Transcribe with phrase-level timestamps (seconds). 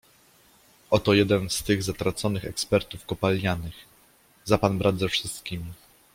[0.89, 3.73] O to jeden z tych zatraconych ekspertów kopalnianych.
[4.45, 5.65] Za pan brat ze wszystkimi